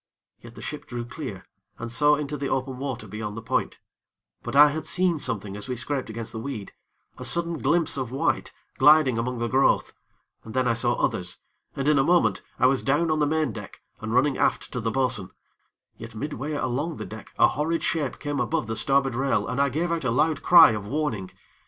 Yet 0.39 0.55
the 0.55 0.63
ship 0.63 0.87
drew 0.87 1.05
clear, 1.05 1.45
and 1.77 1.91
so 1.91 2.15
into 2.15 2.35
the 2.35 2.49
open 2.49 2.79
water 2.79 3.07
beyond 3.07 3.37
the 3.37 3.41
point; 3.43 3.77
but 4.41 4.55
I 4.55 4.69
had 4.69 4.87
seen 4.87 5.19
something 5.19 5.55
as 5.55 5.67
we 5.69 5.75
scraped 5.75 6.09
against 6.09 6.31
the 6.31 6.39
weed, 6.39 6.73
a 7.19 7.23
sudden 7.23 7.59
glimpse 7.59 7.97
of 7.99 8.09
white, 8.09 8.51
gliding 8.79 9.19
among 9.19 9.37
the 9.37 9.47
growth, 9.47 9.93
and 10.43 10.55
then 10.55 10.67
I 10.67 10.73
saw 10.73 10.93
others, 10.93 11.37
and, 11.75 11.87
in 11.87 11.99
a 11.99 12.03
moment, 12.03 12.41
I 12.57 12.65
was 12.65 12.81
down 12.81 13.11
on 13.11 13.19
the 13.19 13.27
main 13.27 13.51
deck, 13.51 13.81
and 13.99 14.11
running 14.11 14.39
aft 14.39 14.71
to 14.73 14.79
the 14.79 14.89
bo'sun; 14.89 15.29
yet 15.97 16.15
midway 16.15 16.53
along 16.53 16.97
the 16.97 17.05
deck 17.05 17.31
a 17.37 17.49
horrid 17.49 17.83
shape 17.83 18.17
came 18.17 18.39
above 18.39 18.65
the 18.65 18.75
starboard 18.75 19.13
rail, 19.13 19.45
and 19.47 19.61
I 19.61 19.69
gave 19.69 19.91
out 19.91 20.03
a 20.03 20.09
loud 20.09 20.41
cry 20.41 20.71
of 20.71 20.87
warning. 20.87 21.29